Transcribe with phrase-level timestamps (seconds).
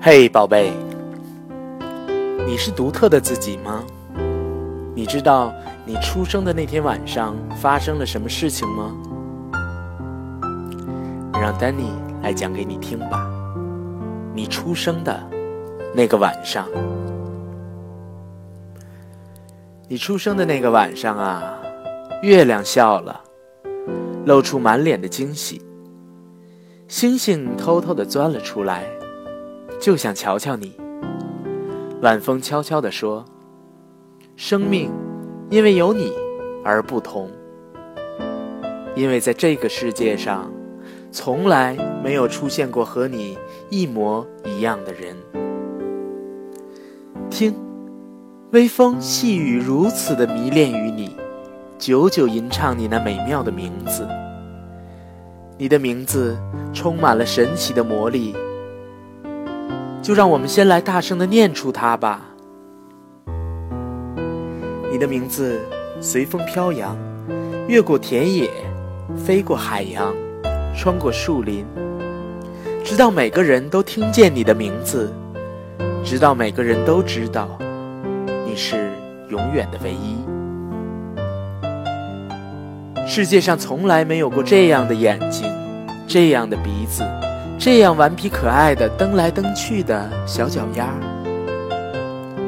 [0.00, 0.72] 嘿，宝贝，
[2.46, 3.82] 你是独特的自己吗？
[4.94, 5.52] 你知道
[5.84, 8.96] 你出生的那天晚上发生了什么事情吗？
[11.32, 11.90] 让丹尼
[12.22, 13.28] 来讲给你听吧。
[14.32, 15.20] 你出生的
[15.92, 16.68] 那个晚上，
[19.88, 21.58] 你出生的那个晚上啊，
[22.22, 23.20] 月亮笑了，
[24.24, 25.60] 露出满脸的惊喜。
[26.86, 28.84] 星星偷偷的钻了出来，
[29.80, 30.74] 就想瞧瞧你。
[32.02, 33.24] 晚风悄悄地说
[34.36, 34.90] ：“生命
[35.50, 36.12] 因为有你
[36.64, 37.30] 而不同，
[38.94, 40.50] 因为在这个世界上，
[41.10, 43.36] 从来没有出现过和你
[43.70, 45.16] 一模一样的人。”
[47.30, 47.54] 听，
[48.52, 51.16] 微风细雨如此的迷恋于你，
[51.78, 54.06] 久久吟唱你那美妙的名字。
[55.56, 56.38] 你的名字
[56.72, 58.34] 充满了神奇的魔力，
[60.08, 62.22] 就让我们先来大声的念出它吧。
[64.90, 65.60] 你的名字
[66.00, 66.96] 随风飘扬，
[67.68, 68.48] 越过田野，
[69.18, 70.14] 飞过海洋，
[70.74, 71.62] 穿过树林，
[72.82, 75.12] 直到每个人都听见你的名字，
[76.02, 77.46] 直到每个人都知道
[78.46, 78.90] 你是
[79.28, 80.16] 永远的唯一。
[83.06, 85.52] 世界上从来没有过这样的眼睛，
[86.06, 87.04] 这样的鼻子，
[87.58, 90.94] 这样顽皮可爱的蹬来蹬去的小脚丫。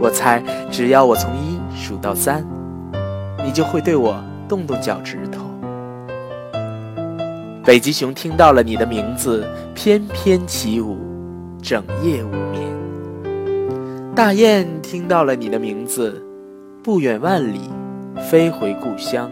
[0.00, 2.46] 我猜，只要我从一数到三，
[3.44, 5.42] 你就会对我动动脚趾头。
[7.64, 10.96] 北极熊听到了你的名字，翩翩起舞，
[11.60, 12.62] 整夜无眠。
[14.14, 16.24] 大雁听到了你的名字，
[16.80, 17.60] 不远万里，
[18.30, 19.28] 飞回故乡。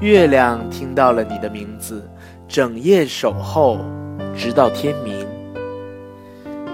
[0.00, 2.08] 月亮听到了你的名字，
[2.50, 3.78] 整夜守候，
[4.36, 5.24] 直到天明。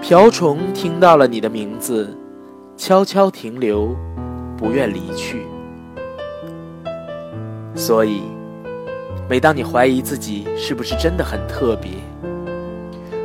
[0.00, 2.16] 瓢虫听到了你的名字，
[2.78, 3.94] 悄悄停留，
[4.56, 5.46] 不愿离去。
[7.74, 8.22] 所以，
[9.28, 11.90] 每当你怀疑自己是不是真的很特别，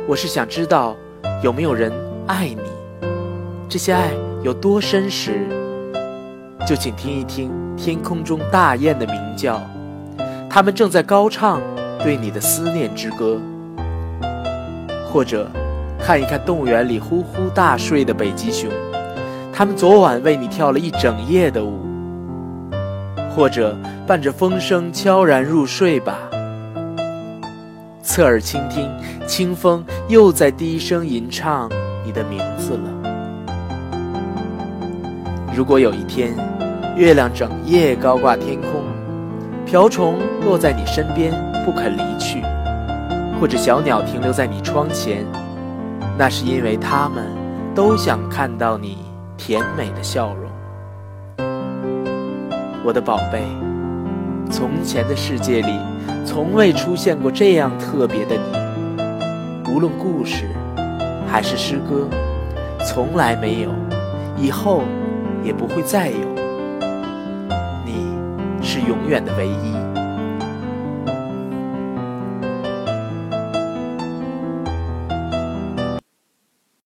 [0.06, 0.94] 我是想知道
[1.42, 1.90] 有没有人
[2.26, 3.08] 爱你，
[3.66, 4.10] 这些爱
[4.42, 5.48] 有多深时，
[6.68, 9.58] 就请听一听天空中大雁的鸣叫。
[10.50, 11.62] 它们正在高唱
[12.02, 13.40] 对你的思念之歌，
[15.08, 15.48] 或者
[16.00, 18.68] 看一看动物园里呼呼大睡的北极熊，
[19.52, 21.78] 他们昨晚为你跳了一整夜的舞，
[23.34, 26.18] 或者伴着风声悄然入睡吧。
[28.02, 28.90] 侧耳倾听，
[29.26, 31.70] 清风又在低声吟唱
[32.04, 32.90] 你的名字了。
[35.54, 36.34] 如果有一天，
[36.96, 38.82] 月亮整夜高挂天空。
[39.64, 41.32] 瓢虫落在你身边
[41.64, 42.42] 不肯离去，
[43.40, 45.24] 或者小鸟停留在你窗前，
[46.18, 47.24] 那是因为它们
[47.74, 48.98] 都想看到你
[49.36, 50.50] 甜美的笑容。
[52.84, 53.42] 我的宝贝，
[54.50, 55.78] 从前的世界里
[56.26, 60.48] 从未出现过这样特别的你，无论故事
[61.28, 62.08] 还是诗歌，
[62.84, 63.70] 从来没有，
[64.36, 64.82] 以后
[65.44, 66.18] 也不会再有。
[67.86, 68.12] 你
[68.60, 69.91] 是永远的唯一。